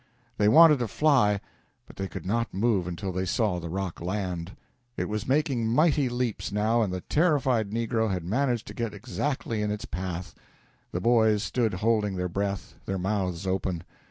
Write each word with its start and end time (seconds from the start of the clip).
They 0.39 0.47
wanted 0.49 0.79
to 0.79 0.87
fly, 0.87 1.41
but 1.85 1.95
they 1.97 2.07
could 2.07 2.25
not 2.25 2.55
move 2.55 2.87
until 2.87 3.11
they 3.11 3.25
saw 3.27 3.59
the 3.59 3.69
rock 3.69 4.01
land. 4.01 4.53
It 4.97 5.07
was 5.07 5.27
making 5.27 5.67
mighty 5.67 6.09
leaps 6.09 6.51
now, 6.51 6.81
and 6.81 6.91
the 6.91 7.01
terrified 7.01 7.69
negro 7.69 8.09
had 8.09 8.25
managed 8.25 8.65
to 8.69 8.73
get 8.73 8.95
exactly 8.95 9.61
in 9.61 9.69
its 9.69 9.85
path. 9.85 10.33
The 10.91 11.01
boys 11.01 11.43
stood 11.43 11.75
holding 11.75 12.15
their 12.15 12.27
breath, 12.29 12.73
their 12.87 12.97
mouths 12.97 13.45
open. 13.45 13.83